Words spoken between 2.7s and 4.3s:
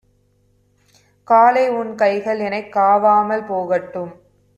காவாமல் போகட்டும்